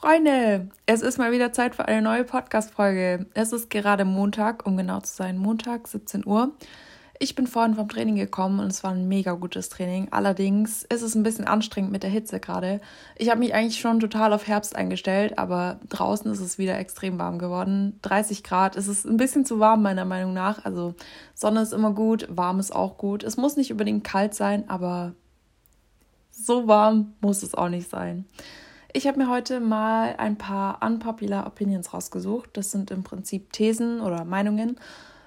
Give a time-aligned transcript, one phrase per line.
[0.00, 3.26] Freunde, es ist mal wieder Zeit für eine neue Podcast-Folge.
[3.34, 6.52] Es ist gerade Montag, um genau zu sein, Montag, 17 Uhr.
[7.18, 10.08] Ich bin vorhin vom Training gekommen und es war ein mega gutes Training.
[10.10, 12.80] Allerdings ist es ein bisschen anstrengend mit der Hitze gerade.
[13.18, 17.18] Ich habe mich eigentlich schon total auf Herbst eingestellt, aber draußen ist es wieder extrem
[17.18, 17.98] warm geworden.
[18.00, 18.76] 30 Grad.
[18.76, 20.64] Es ist ein bisschen zu warm, meiner Meinung nach.
[20.64, 20.94] Also
[21.34, 23.22] Sonne ist immer gut, warm ist auch gut.
[23.22, 25.12] Es muss nicht unbedingt kalt sein, aber
[26.30, 28.24] so warm muss es auch nicht sein.
[28.92, 32.50] Ich habe mir heute mal ein paar unpopular Opinions rausgesucht.
[32.54, 34.78] Das sind im Prinzip Thesen oder Meinungen,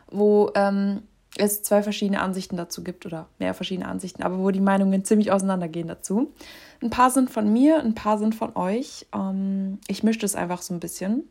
[0.08, 1.04] wo ähm,
[1.38, 5.32] es zwei verschiedene Ansichten dazu gibt oder mehr verschiedene Ansichten, aber wo die Meinungen ziemlich
[5.32, 6.34] auseinandergehen dazu.
[6.82, 9.08] Ein paar sind von mir, ein paar sind von euch.
[9.14, 11.24] Ähm, ich mische das einfach so ein bisschen.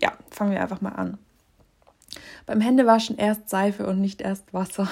[0.00, 1.18] Ja, fangen wir einfach mal an.
[2.44, 4.88] Beim Händewaschen erst Seife und nicht erst Wasser.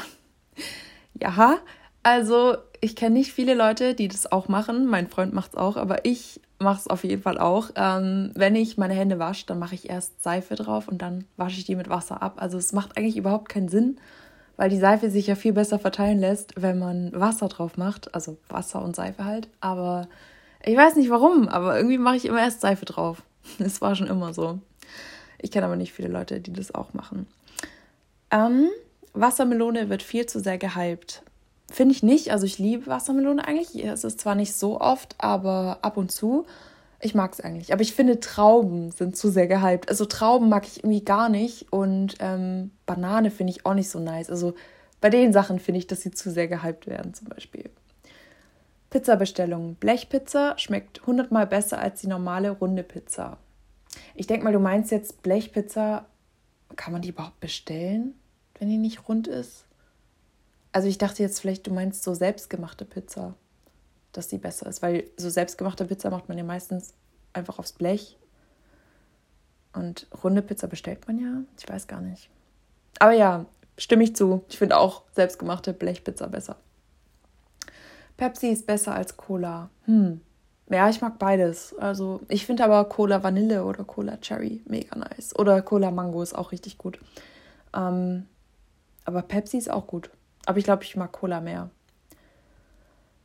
[1.14, 1.58] ja,
[2.02, 4.86] also ich kenne nicht viele Leute, die das auch machen.
[4.86, 7.70] Mein Freund macht es auch, aber ich mache es auf jeden Fall auch.
[7.76, 11.58] Ähm, wenn ich meine Hände wasche, dann mache ich erst Seife drauf und dann wasche
[11.58, 12.34] ich die mit Wasser ab.
[12.36, 13.98] Also es macht eigentlich überhaupt keinen Sinn,
[14.56, 18.14] weil die Seife sich ja viel besser verteilen lässt, wenn man Wasser drauf macht.
[18.14, 19.48] Also Wasser und Seife halt.
[19.60, 20.08] Aber
[20.64, 23.22] ich weiß nicht warum, aber irgendwie mache ich immer erst Seife drauf.
[23.58, 24.58] Das war schon immer so.
[25.38, 27.26] Ich kenne aber nicht viele Leute, die das auch machen.
[28.30, 28.68] Ähm,
[29.14, 31.22] Wassermelone wird viel zu sehr gehypt.
[31.70, 32.32] Finde ich nicht.
[32.32, 33.84] Also ich liebe Wassermelone eigentlich.
[33.84, 36.44] Es ist zwar nicht so oft, aber ab und zu.
[37.00, 37.72] Ich mag es eigentlich.
[37.72, 39.88] Aber ich finde, Trauben sind zu sehr gehypt.
[39.88, 41.72] Also Trauben mag ich irgendwie gar nicht.
[41.72, 44.30] Und ähm, Banane finde ich auch nicht so nice.
[44.30, 44.54] Also
[45.00, 47.70] bei den Sachen finde ich, dass sie zu sehr gehypt werden, zum Beispiel.
[48.90, 49.76] Pizzabestellung.
[49.76, 53.38] Blechpizza schmeckt hundertmal besser als die normale runde Pizza.
[54.16, 56.06] Ich denke mal, du meinst jetzt Blechpizza.
[56.76, 58.14] Kann man die überhaupt bestellen,
[58.58, 59.64] wenn die nicht rund ist?
[60.72, 63.34] Also ich dachte jetzt vielleicht, du meinst so selbstgemachte Pizza,
[64.12, 66.94] dass die besser ist, weil so selbstgemachte Pizza macht man ja meistens
[67.32, 68.18] einfach aufs Blech.
[69.72, 71.42] Und runde Pizza bestellt man ja.
[71.58, 72.28] Ich weiß gar nicht.
[72.98, 73.46] Aber ja,
[73.78, 74.44] stimme ich zu.
[74.48, 76.56] Ich finde auch selbstgemachte Blechpizza besser.
[78.16, 79.70] Pepsi ist besser als Cola.
[79.84, 80.20] Hm.
[80.68, 81.74] Ja, ich mag beides.
[81.78, 85.36] Also, ich finde aber Cola Vanille oder Cola Cherry mega nice.
[85.36, 87.00] Oder Cola Mango ist auch richtig gut.
[87.74, 88.26] Ähm,
[89.04, 90.10] aber Pepsi ist auch gut.
[90.46, 91.70] Aber ich glaube, ich mag Cola mehr.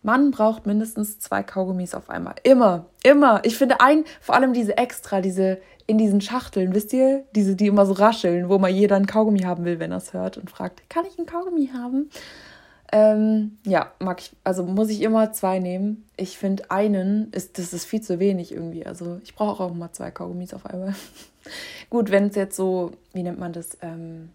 [0.02, 2.36] Man braucht mindestens zwei Kaugummis auf einmal.
[2.44, 3.42] Immer, immer.
[3.44, 7.26] Ich finde ein, vor allem diese extra, diese in diesen Schachteln, wisst ihr?
[7.36, 10.14] Diese, die immer so rascheln, wo mal jeder ein Kaugummi haben will, wenn er es
[10.14, 12.10] hört und fragt, kann ich ein Kaugummi haben?
[12.92, 16.08] Ähm, ja, mag ich, also muss ich immer zwei nehmen.
[16.18, 18.86] Ich finde einen, ist, das ist viel zu wenig irgendwie.
[18.86, 20.96] Also ich brauche auch mal zwei Kaugummis auf einmal.
[21.90, 24.30] Gut, wenn es jetzt so, wie nennt man das, ähm,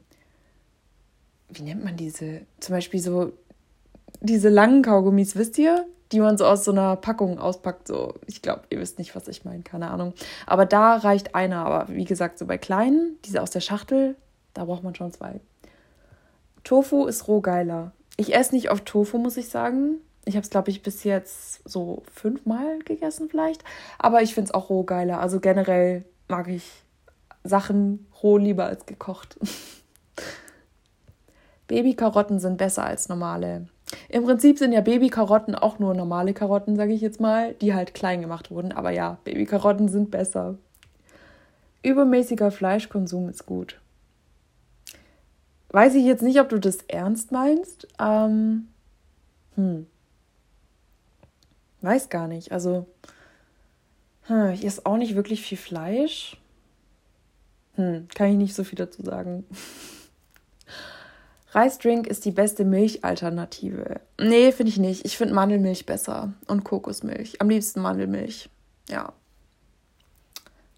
[1.52, 2.42] wie nennt man diese?
[2.60, 3.32] Zum Beispiel so
[4.20, 5.86] diese langen Kaugummis, wisst ihr?
[6.12, 7.86] Die man so aus so einer Packung auspackt.
[7.86, 10.12] So, ich glaube, ihr wisst nicht, was ich meine, keine Ahnung.
[10.46, 11.64] Aber da reicht einer.
[11.64, 14.16] Aber wie gesagt, so bei kleinen, diese aus der Schachtel,
[14.54, 15.40] da braucht man schon zwei.
[16.64, 17.92] Tofu ist roh geiler.
[18.16, 19.98] Ich esse nicht oft Tofu, muss ich sagen.
[20.24, 23.64] Ich habe es, glaube ich, bis jetzt so fünfmal gegessen vielleicht.
[23.98, 25.20] Aber ich finde es auch roh geiler.
[25.20, 26.64] Also generell mag ich
[27.44, 29.38] Sachen roh lieber als gekocht.
[31.70, 33.68] Babykarotten sind besser als normale.
[34.08, 37.94] Im Prinzip sind ja Babykarotten auch nur normale Karotten, sage ich jetzt mal, die halt
[37.94, 38.72] klein gemacht wurden.
[38.72, 40.58] Aber ja, Babykarotten sind besser.
[41.84, 43.80] Übermäßiger Fleischkonsum ist gut.
[45.68, 47.86] Weiß ich jetzt nicht, ob du das ernst meinst.
[48.00, 48.66] Ähm,
[49.54, 49.86] hm.
[51.82, 52.50] Weiß gar nicht.
[52.50, 52.88] Also,
[54.22, 56.36] hm, ich esse auch nicht wirklich viel Fleisch.
[57.76, 59.44] Hm, kann ich nicht so viel dazu sagen.
[61.52, 64.00] Reisdrink ist die beste Milchalternative.
[64.20, 65.04] Nee, finde ich nicht.
[65.04, 67.40] Ich finde Mandelmilch besser und Kokosmilch.
[67.40, 68.48] Am liebsten Mandelmilch.
[68.88, 69.12] Ja.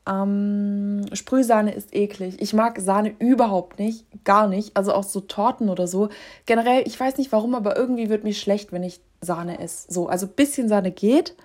[0.09, 2.41] Ähm, Sprühsahne ist eklig.
[2.41, 4.07] Ich mag Sahne überhaupt nicht.
[4.25, 4.77] Gar nicht.
[4.77, 6.09] Also auch so Torten oder so.
[6.47, 9.93] Generell, ich weiß nicht warum, aber irgendwie wird mir schlecht, wenn ich Sahne esse.
[9.93, 11.37] So, also ein bisschen Sahne geht.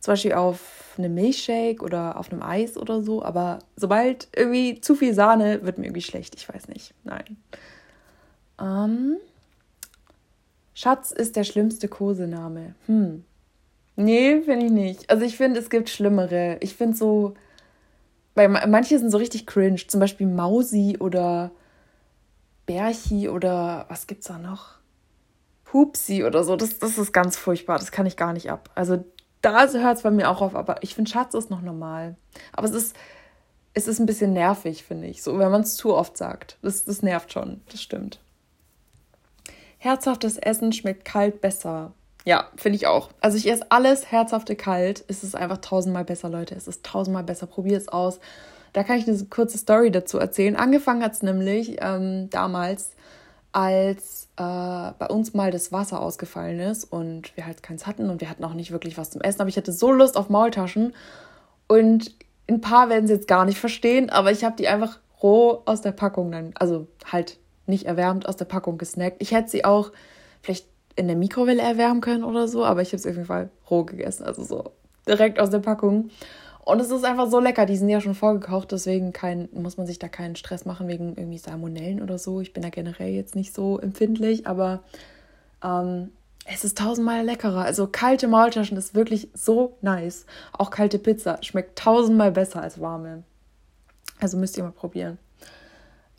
[0.00, 3.22] Zum Beispiel auf einem Milchshake oder auf einem Eis oder so.
[3.22, 6.34] Aber sobald irgendwie zu viel Sahne, wird mir irgendwie schlecht.
[6.36, 6.94] Ich weiß nicht.
[7.04, 7.38] Nein.
[8.60, 9.16] Ähm,
[10.74, 12.74] Schatz ist der schlimmste Kosename.
[12.86, 13.24] Hm.
[13.96, 15.10] Nee, finde ich nicht.
[15.10, 16.58] Also ich finde, es gibt schlimmere.
[16.60, 17.34] Ich finde so,
[18.34, 19.86] weil manche sind so richtig cringe.
[19.86, 21.50] Zum Beispiel Mausi oder
[22.66, 24.76] Bärchi oder was gibt's da noch?
[25.72, 26.56] Hupsi oder so.
[26.56, 27.78] Das, das ist ganz furchtbar.
[27.78, 28.68] Das kann ich gar nicht ab.
[28.74, 29.02] Also
[29.40, 30.54] da hört es bei mir auch auf.
[30.54, 32.16] Aber ich finde, Schatz ist noch normal.
[32.52, 32.96] Aber es ist,
[33.72, 35.22] es ist ein bisschen nervig, finde ich.
[35.22, 36.58] So, wenn man es zu oft sagt.
[36.60, 37.62] Das, das nervt schon.
[37.70, 38.20] Das stimmt.
[39.86, 41.92] Herzhaftes Essen schmeckt kalt besser.
[42.24, 43.10] Ja, finde ich auch.
[43.20, 45.04] Also ich esse alles herzhafte kalt.
[45.06, 46.56] Es ist einfach tausendmal besser, Leute.
[46.56, 47.46] Es ist tausendmal besser.
[47.46, 48.18] Probier es aus.
[48.72, 50.56] Da kann ich eine kurze Story dazu erzählen.
[50.56, 52.90] Angefangen hat es nämlich ähm, damals,
[53.52, 54.42] als äh,
[54.98, 58.42] bei uns mal das Wasser ausgefallen ist und wir halt keins hatten und wir hatten
[58.42, 59.40] auch nicht wirklich was zum Essen.
[59.40, 60.94] Aber ich hatte so Lust auf Maultaschen
[61.68, 62.12] und
[62.50, 65.80] ein paar werden es jetzt gar nicht verstehen, aber ich habe die einfach roh aus
[65.80, 69.16] der Packung dann, also halt nicht erwärmt aus der Packung gesnackt.
[69.20, 69.92] Ich hätte sie auch
[70.42, 70.66] vielleicht
[70.96, 73.84] in der Mikrowelle erwärmen können oder so, aber ich habe es auf jeden Fall roh
[73.84, 74.70] gegessen, also so
[75.06, 76.10] direkt aus der Packung.
[76.64, 77.64] Und es ist einfach so lecker.
[77.64, 81.14] Die sind ja schon vorgekocht, deswegen kein, muss man sich da keinen Stress machen wegen
[81.16, 82.40] irgendwie Salmonellen oder so.
[82.40, 84.82] Ich bin da generell jetzt nicht so empfindlich, aber
[85.62, 86.10] ähm,
[86.44, 87.64] es ist tausendmal leckerer.
[87.64, 90.26] Also kalte Maultaschen ist wirklich so nice.
[90.52, 93.22] Auch kalte Pizza schmeckt tausendmal besser als warme.
[94.20, 95.18] Also müsst ihr mal probieren.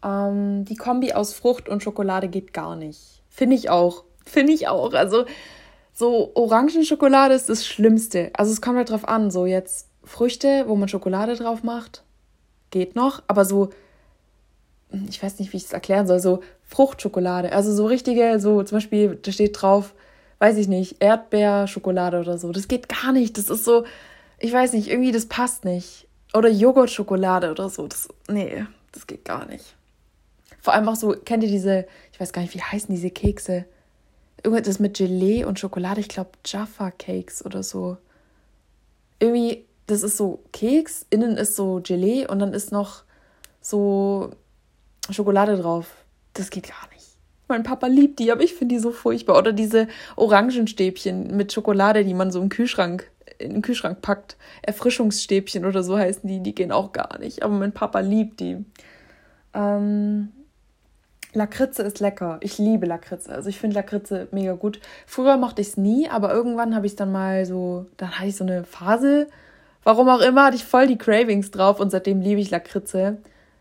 [0.08, 3.22] Ähm, die Kombi aus Frucht und Schokolade geht gar nicht.
[3.30, 4.04] Finde ich auch.
[4.26, 4.94] Finde ich auch.
[4.94, 5.26] Also
[5.94, 8.32] so Orangenschokolade ist das Schlimmste.
[8.34, 9.32] Also es kommt halt drauf an.
[9.32, 12.04] So jetzt Früchte, wo man Schokolade drauf macht,
[12.72, 13.22] geht noch.
[13.28, 13.70] Aber so,
[15.10, 17.52] ich weiß nicht, wie ich es erklären soll, so Fruchtschokolade.
[17.52, 19.94] Also so richtige, so zum Beispiel, da steht drauf,
[20.40, 22.52] weiß ich nicht, Erdbeerschokolade oder so.
[22.52, 23.38] Das geht gar nicht.
[23.38, 23.86] Das ist so,
[24.40, 26.08] ich weiß nicht, irgendwie das passt nicht.
[26.34, 27.88] Oder Joghurtschokolade oder so.
[27.88, 29.77] Das, nee, das geht gar nicht.
[30.60, 33.66] Vor allem auch so, kennt ihr diese, ich weiß gar nicht, wie heißen diese Kekse?
[34.44, 37.98] Irgendwas mit Gelee und Schokolade, ich glaube Jaffa Cakes oder so.
[39.20, 43.04] Irgendwie, das ist so Keks, innen ist so Gelee und dann ist noch
[43.62, 44.32] so
[45.10, 45.88] Schokolade drauf.
[46.34, 47.06] Das geht gar nicht.
[47.48, 49.38] Mein Papa liebt die, aber ich finde die so furchtbar.
[49.38, 54.38] Oder diese Orangenstäbchen mit Schokolade, die man so im Kühlschrank, in den Kühlschrank packt.
[54.64, 57.44] Erfrischungsstäbchen oder so heißen die, die gehen auch gar nicht.
[57.44, 58.66] Aber mein Papa liebt die.
[59.54, 60.30] Ähm,
[61.38, 62.40] Lakritze ist lecker.
[62.42, 63.34] Ich liebe Lakritze.
[63.34, 64.80] Also ich finde Lakritze mega gut.
[65.06, 68.28] Früher mochte ich es nie, aber irgendwann habe ich es dann mal so, dann hatte
[68.28, 69.28] ich so eine Phase.
[69.84, 73.18] Warum auch immer, hatte ich voll die Cravings drauf und seitdem liebe ich Lakritze.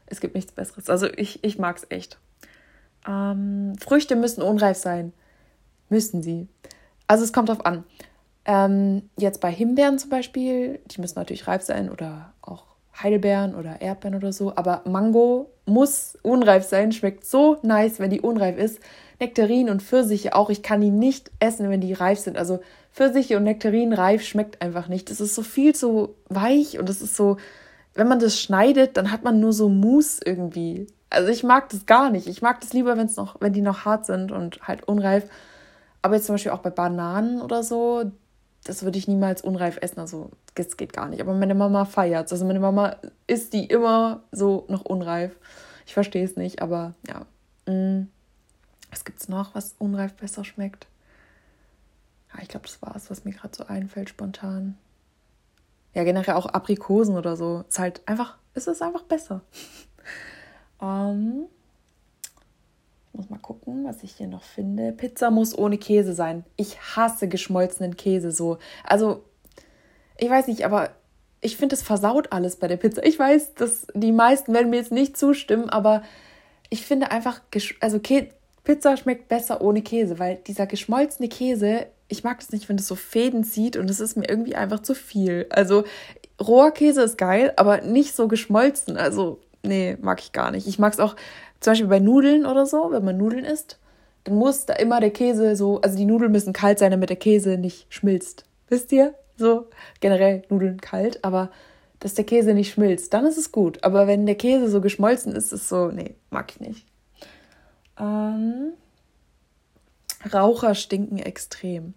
[0.06, 0.88] Es gibt nichts Besseres.
[0.88, 2.18] Also ich, ich mag es echt.
[3.06, 5.12] Ähm, Früchte müssen unreif sein.
[5.88, 6.48] Müssen sie.
[7.06, 7.84] Also es kommt drauf an.
[8.46, 12.64] Ähm, jetzt bei Himbeeren zum Beispiel, die müssen natürlich reif sein oder auch
[13.00, 14.56] Heidelbeeren oder Erdbeeren oder so.
[14.56, 18.80] Aber Mango muss unreif sein, schmeckt so nice, wenn die unreif ist.
[19.20, 20.50] Nektarin und Pfirsiche auch.
[20.50, 22.38] Ich kann die nicht essen, wenn die reif sind.
[22.38, 22.60] Also
[22.92, 25.10] Pfirsiche und Nektarin reif schmeckt einfach nicht.
[25.10, 27.36] Das ist so viel zu weich und es ist so,
[27.94, 30.86] wenn man das schneidet, dann hat man nur so Mousse irgendwie.
[31.10, 32.26] Also ich mag das gar nicht.
[32.26, 35.24] Ich mag das lieber, wenn noch, wenn die noch hart sind und halt unreif.
[36.02, 38.12] Aber jetzt zum Beispiel auch bei Bananen oder so,
[38.66, 40.00] das würde ich niemals unreif essen.
[40.00, 41.20] Also das geht gar nicht.
[41.20, 42.96] Aber meine Mama feiert Also meine Mama
[43.26, 45.36] isst die immer so noch unreif.
[45.86, 47.26] Ich verstehe es nicht, aber ja.
[47.72, 48.08] Mm.
[48.90, 50.86] Was es noch, was unreif besser schmeckt?
[52.32, 54.76] Ja, ich glaube, das war es, was mir gerade so einfällt, spontan.
[55.94, 57.64] Ja, generell auch Aprikosen oder so.
[57.68, 59.42] Ist halt einfach, ist es einfach besser.
[60.80, 61.46] ähm,
[63.16, 64.92] muss mal gucken, was ich hier noch finde.
[64.92, 66.44] Pizza muss ohne Käse sein.
[66.56, 68.58] Ich hasse geschmolzenen Käse so.
[68.84, 69.24] Also,
[70.18, 70.90] ich weiß nicht, aber
[71.40, 73.04] ich finde, es versaut alles bei der Pizza.
[73.04, 76.02] Ich weiß, dass die meisten werden mir jetzt nicht zustimmen, aber
[76.70, 77.40] ich finde einfach,
[77.80, 78.28] also Kä
[78.64, 82.88] Pizza schmeckt besser ohne Käse, weil dieser geschmolzene Käse, ich mag das nicht, wenn das
[82.88, 85.46] so Fäden zieht und es ist mir irgendwie einfach zu viel.
[85.50, 85.84] Also
[86.40, 88.96] roher Käse ist geil, aber nicht so geschmolzen.
[88.96, 90.66] Also, nee, mag ich gar nicht.
[90.66, 91.14] Ich mag es auch,
[91.60, 93.78] zum Beispiel bei Nudeln oder so, wenn man Nudeln isst,
[94.24, 97.16] dann muss da immer der Käse so, also die Nudeln müssen kalt sein, damit der
[97.16, 98.44] Käse nicht schmilzt.
[98.68, 99.14] Wisst ihr?
[99.36, 99.66] So,
[100.00, 101.50] generell Nudeln kalt, aber
[102.00, 103.82] dass der Käse nicht schmilzt, dann ist es gut.
[103.84, 106.86] Aber wenn der Käse so geschmolzen ist, ist es so, nee, mag ich nicht.
[107.98, 108.72] Ähm,
[110.32, 111.94] Raucher stinken extrem.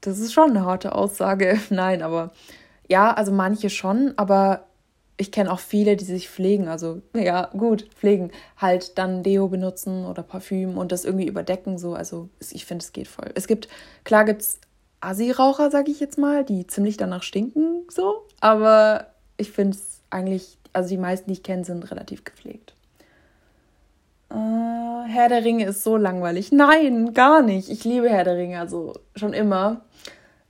[0.00, 1.60] Das ist schon eine harte Aussage.
[1.70, 2.32] Nein, aber
[2.88, 4.66] ja, also manche schon, aber
[5.22, 10.04] ich kenne auch viele, die sich pflegen, also ja, gut, pflegen, halt dann Deo benutzen
[10.04, 11.94] oder Parfüm und das irgendwie überdecken, so.
[11.94, 13.30] Also ich finde, es geht voll.
[13.34, 13.68] Es gibt,
[14.04, 14.58] klar gibt es
[15.00, 20.58] Assi-Raucher, sag ich jetzt mal, die ziemlich danach stinken, so, aber ich finde es eigentlich,
[20.72, 22.74] also die meisten, die ich kenne, sind relativ gepflegt.
[24.30, 26.52] Äh, Herr der Ringe ist so langweilig.
[26.52, 27.68] Nein, gar nicht.
[27.68, 29.82] Ich liebe Herr der Ringe, also schon immer.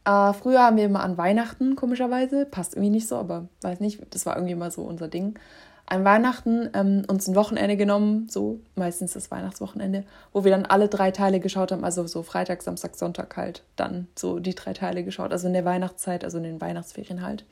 [0.05, 4.01] Äh, früher haben wir immer an Weihnachten, komischerweise, passt irgendwie nicht so, aber weiß nicht,
[4.11, 5.39] das war irgendwie immer so unser Ding.
[5.87, 10.89] An Weihnachten ähm, uns ein Wochenende genommen, so meistens das Weihnachtswochenende, wo wir dann alle
[10.89, 15.05] drei Teile geschaut haben, also so Freitag, Samstag, Sonntag halt, dann so die drei Teile
[15.05, 17.45] geschaut, also in der Weihnachtszeit, also in den Weihnachtsferien halt.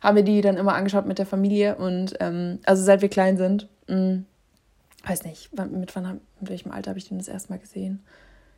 [0.00, 3.36] Haben wir die dann immer angeschaut mit der Familie und ähm, also seit wir klein
[3.36, 4.26] sind, mh, hm,
[5.04, 8.02] weiß nicht, mit wann, mit welchem Alter habe ich den das erste Mal gesehen?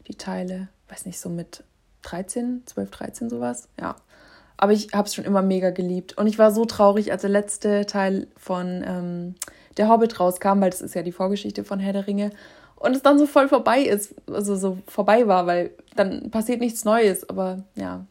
[0.09, 0.69] die Teile.
[0.89, 1.63] Weiß nicht, so mit
[2.03, 3.69] 13, 12, 13 sowas.
[3.81, 3.97] Ja.
[4.57, 6.19] Aber ich habe es schon immer mega geliebt.
[6.19, 9.35] Und ich war so traurig, als der letzte Teil von ähm,
[9.77, 12.31] Der Hobbit rauskam, weil das ist ja die Vorgeschichte von Herr der Ringe.
[12.75, 16.85] Und es dann so voll vorbei ist, also so vorbei war, weil dann passiert nichts
[16.85, 17.29] Neues.
[17.29, 18.05] Aber ja,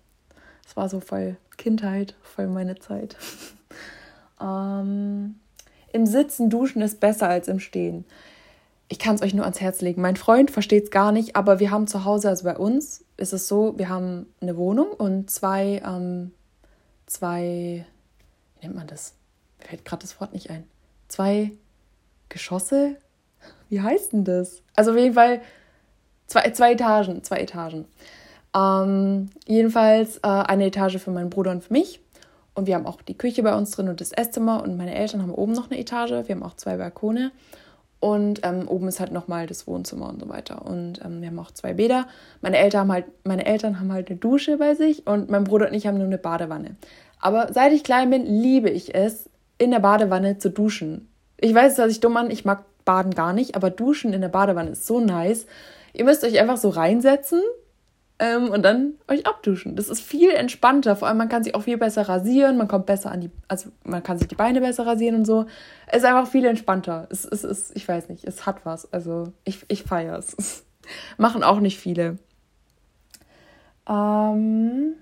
[0.66, 3.18] es war so voll Kindheit, voll meine Zeit.
[4.42, 5.36] ähm,
[5.92, 8.06] Im Sitzen duschen ist besser als im Stehen.
[8.90, 10.02] Ich kann es euch nur ans Herz legen.
[10.02, 13.34] Mein Freund versteht es gar nicht, aber wir haben zu Hause, also bei uns ist
[13.34, 16.32] es so, wir haben eine Wohnung und zwei, ähm,
[17.06, 17.86] zwei,
[18.60, 19.14] wie nennt man das?
[19.60, 20.64] Mir fällt gerade das Wort nicht ein.
[21.10, 21.52] Zwei
[22.30, 22.96] Geschosse?
[23.70, 24.62] Wie heißt denn das?
[24.76, 25.42] Also auf jeden Fall
[26.28, 27.86] zwei, zwei Etagen, zwei Etagen.
[28.56, 32.00] Ähm, jedenfalls äh, eine Etage für meinen Bruder und für mich.
[32.54, 34.64] Und wir haben auch die Küche bei uns drin und das Esszimmer.
[34.64, 36.12] Und meine Eltern haben oben noch eine Etage.
[36.12, 37.32] Wir haben auch zwei Balkone.
[38.00, 40.66] Und ähm, oben ist halt nochmal das Wohnzimmer und so weiter.
[40.66, 42.08] Und ähm, wir haben auch zwei Bäder.
[42.42, 45.68] Meine Eltern, haben halt, meine Eltern haben halt eine Dusche bei sich und mein Bruder
[45.68, 46.76] und ich haben nur eine Badewanne.
[47.20, 51.10] Aber seit ich klein bin, liebe ich es, in der Badewanne zu duschen.
[51.40, 54.30] Ich weiß, dass ich dumm an, ich mag Baden gar nicht, aber Duschen in der
[54.30, 55.48] Badewanne ist so nice.
[55.94, 57.42] Ihr müsst euch einfach so reinsetzen
[58.20, 59.76] ähm, und dann euch abduschen.
[59.76, 60.96] Das ist viel entspannter.
[60.96, 63.70] Vor allem, man kann sich auch viel besser rasieren, man kommt besser an die, also
[63.84, 65.46] man kann sich die Beine besser rasieren und so.
[65.88, 67.08] Es ist einfach viel entspannter.
[67.12, 68.92] Es ist, es, ich weiß nicht, es hat was.
[68.92, 70.66] Also ich, ich feiere es.
[71.18, 72.18] Machen auch nicht viele.
[73.88, 74.94] Ähm,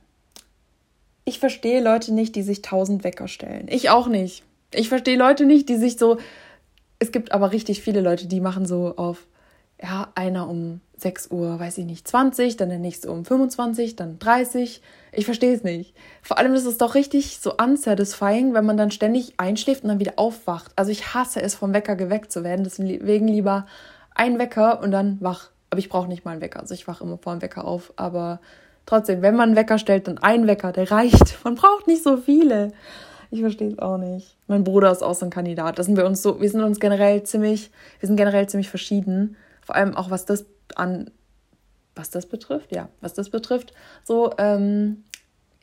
[1.23, 3.67] ich verstehe Leute nicht, die sich tausend Wecker stellen.
[3.69, 4.43] Ich auch nicht.
[4.73, 6.17] Ich verstehe Leute nicht, die sich so.
[6.99, 9.27] Es gibt aber richtig viele Leute, die machen so auf,
[9.81, 14.17] ja, einer um 6 Uhr, weiß ich nicht, 20, dann der nächste um 25, dann
[14.19, 14.81] 30.
[15.11, 15.93] Ich verstehe es nicht.
[16.21, 19.99] Vor allem ist es doch richtig so unsatisfying, wenn man dann ständig einschläft und dann
[19.99, 20.71] wieder aufwacht.
[20.75, 22.63] Also ich hasse es, vom Wecker geweckt zu werden.
[22.63, 23.65] Deswegen lieber
[24.13, 25.49] ein Wecker und dann wach.
[25.69, 26.61] Aber ich brauche nicht mal einen Wecker.
[26.61, 27.93] Also ich wache immer vor dem Wecker auf.
[27.97, 28.39] Aber
[28.85, 31.43] trotzdem, wenn man einen Wecker stellt, dann ein Wecker, der reicht.
[31.43, 32.71] Man braucht nicht so viele.
[33.31, 34.37] Ich verstehe es auch nicht.
[34.47, 35.77] Mein Bruder ist auch so ein Kandidat.
[35.77, 39.35] Da sind wir uns so, wir sind uns generell ziemlich, wir sind generell ziemlich verschieden.
[39.65, 40.45] Vor allem auch was das
[40.75, 41.11] an,
[41.95, 45.03] was das betrifft, ja, was das betrifft, so, ähm,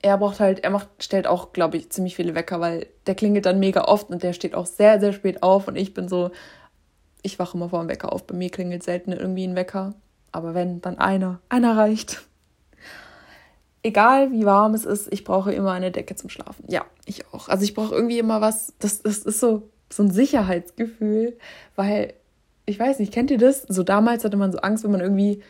[0.02, 3.46] er braucht halt, er macht, stellt auch, glaube ich, ziemlich viele Wecker, weil der klingelt
[3.46, 6.32] dann mega oft und der steht auch sehr, sehr spät auf und ich bin so,
[7.22, 8.26] ich wache immer vor dem Wecker auf.
[8.26, 9.94] Bei mir klingelt selten irgendwie ein Wecker.
[10.32, 11.40] Aber wenn, dann einer.
[11.48, 12.26] Einer reicht.
[13.84, 16.64] Egal wie warm es ist, ich brauche immer eine Decke zum Schlafen.
[16.68, 17.48] Ja, ich auch.
[17.48, 21.36] Also ich brauche irgendwie immer was, das, das ist so, so ein Sicherheitsgefühl,
[21.74, 22.14] weil
[22.66, 23.62] ich weiß nicht, kennt ihr das?
[23.62, 25.42] So damals hatte man so Angst, wenn man irgendwie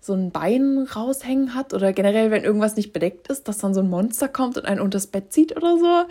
[0.00, 3.80] so ein Bein raushängen hat oder generell, wenn irgendwas nicht bedeckt ist, dass dann so
[3.80, 6.04] ein Monster kommt und einen unters Bett zieht oder so.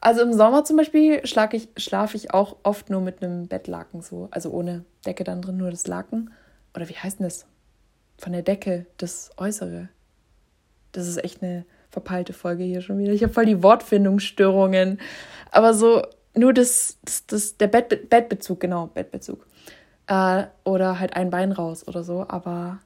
[0.00, 4.00] Also im Sommer zum Beispiel schlafe ich, schlaf ich auch oft nur mit einem Bettlaken
[4.00, 6.30] so, also ohne Decke dann drin, nur das Laken.
[6.74, 7.46] Oder wie heißt denn das?
[8.16, 9.88] Von der Decke, das Äußere.
[10.92, 13.12] Das ist echt eine verpeilte Folge hier schon wieder.
[13.12, 15.00] Ich habe voll die Wortfindungsstörungen.
[15.50, 16.02] Aber so
[16.34, 19.46] nur das, das, das der Bett, Bettbezug, genau, Bettbezug.
[20.10, 22.80] Äh, oder halt ein Bein raus oder so, aber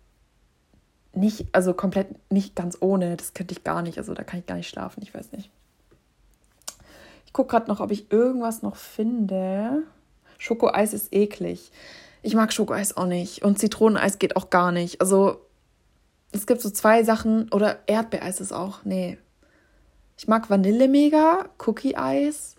[1.15, 3.17] nicht, also komplett nicht ganz ohne.
[3.17, 3.97] Das könnte ich gar nicht.
[3.97, 5.51] Also da kann ich gar nicht schlafen, ich weiß nicht.
[7.25, 9.85] Ich gucke gerade noch, ob ich irgendwas noch finde.
[10.37, 11.73] Schokoeis ist eklig.
[12.21, 13.43] Ich mag Schokoeis auch nicht.
[13.43, 15.01] Und Zitroneneis geht auch gar nicht.
[15.01, 15.41] Also,
[16.33, 17.51] es gibt so zwei Sachen.
[17.53, 18.85] Oder Erdbeereis ist auch.
[18.85, 19.17] Nee.
[20.19, 22.57] Ich mag Vanille mega, Cookie-Eis,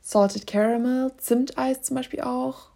[0.00, 2.73] Salted Caramel, Zimteis zum Beispiel auch.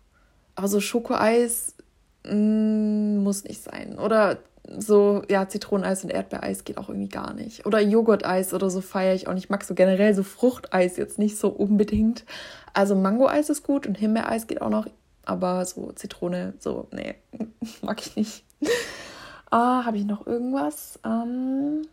[0.58, 1.76] Aber so Schokoeis
[2.24, 3.96] mm, muss nicht sein.
[3.96, 4.38] Oder
[4.76, 7.64] so, ja, Zitroneneis und Erdbeereis geht auch irgendwie gar nicht.
[7.64, 9.44] Oder Joghurteis oder so feiere ich auch nicht.
[9.44, 12.24] Ich mag so generell so Fruchteis jetzt nicht so unbedingt.
[12.74, 14.88] Also Mangoeis ist gut und Himbeereis geht auch noch.
[15.24, 17.14] Aber so Zitrone, so, nee,
[17.82, 18.44] mag ich nicht.
[19.50, 20.98] Ah, habe ich noch irgendwas?
[21.06, 21.86] Ähm,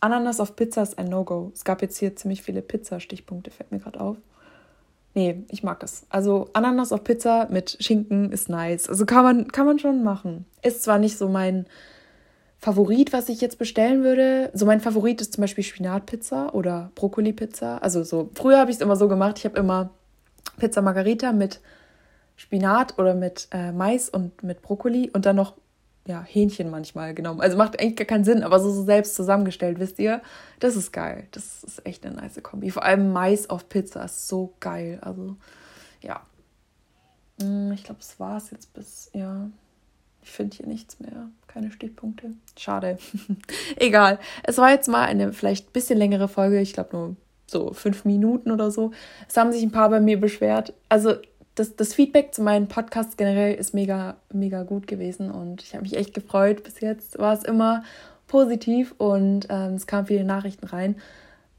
[0.00, 1.50] Ananas auf Pizza ist ein No-Go.
[1.54, 4.18] Es gab jetzt hier ziemlich viele Pizza-Stichpunkte, fällt mir gerade auf.
[5.14, 6.06] Nee, ich mag es.
[6.08, 8.88] Also Ananas auf Pizza mit Schinken ist nice.
[8.88, 10.44] Also kann man, kann man schon machen.
[10.62, 11.66] Ist zwar nicht so mein
[12.58, 14.50] Favorit, was ich jetzt bestellen würde.
[14.54, 17.78] So mein Favorit ist zum Beispiel Spinatpizza oder Brokkoli-Pizza.
[17.78, 19.90] Also so, früher habe ich es immer so gemacht, ich habe immer
[20.58, 21.60] Pizza Margarita mit
[22.36, 25.54] Spinat oder mit äh, Mais und mit Brokkoli und dann noch
[26.06, 27.40] ja, Hähnchen manchmal genommen.
[27.40, 30.20] Also macht eigentlich gar keinen Sinn, aber so, so selbst zusammengestellt, wisst ihr?
[30.60, 31.26] Das ist geil.
[31.30, 32.70] Das ist echt eine nice Kombi.
[32.70, 34.98] Vor allem Mais auf Pizza ist so geil.
[35.00, 35.36] Also,
[36.02, 36.20] ja.
[37.40, 39.48] Hm, ich glaube, es war es jetzt bis, ja.
[40.22, 41.28] Ich finde hier nichts mehr.
[41.46, 42.32] Keine Stichpunkte.
[42.58, 42.98] Schade.
[43.76, 44.18] Egal.
[44.42, 46.60] Es war jetzt mal eine vielleicht ein bisschen längere Folge.
[46.60, 48.92] Ich glaube nur so fünf Minuten oder so.
[49.28, 50.72] Es haben sich ein paar bei mir beschwert.
[50.88, 51.16] Also
[51.54, 55.82] das, das Feedback zu meinen Podcasts generell ist mega, mega gut gewesen und ich habe
[55.82, 56.64] mich echt gefreut.
[56.64, 57.84] Bis jetzt war es immer
[58.26, 60.96] positiv und ähm, es kamen viele Nachrichten rein.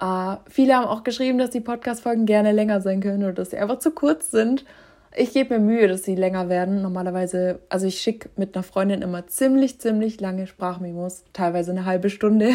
[0.02, 3.58] Äh, viele haben auch geschrieben, dass die Podcast-Folgen gerne länger sein können oder dass sie
[3.58, 4.66] einfach zu kurz sind.
[5.16, 6.82] Ich gebe mir Mühe, dass sie länger werden.
[6.82, 12.10] Normalerweise, also ich schicke mit einer Freundin immer ziemlich, ziemlich lange Sprachmemos, teilweise eine halbe
[12.10, 12.52] Stunde.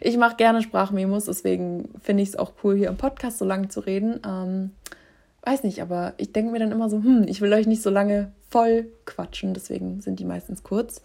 [0.00, 3.68] Ich mache gerne Sprachmemos, deswegen finde ich es auch cool, hier im Podcast so lange
[3.68, 4.20] zu reden.
[4.24, 4.70] Ähm,
[5.46, 7.90] weiß nicht, aber ich denke mir dann immer so, hm, ich will euch nicht so
[7.90, 11.00] lange voll quatschen, deswegen sind die meistens kurz.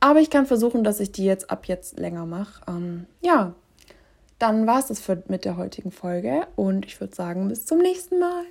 [0.00, 2.60] Aber ich kann versuchen, dass ich die jetzt ab jetzt länger mache.
[2.68, 3.54] Ähm, ja,
[4.40, 7.78] dann war es das für, mit der heutigen Folge und ich würde sagen, bis zum
[7.78, 8.42] nächsten Mal.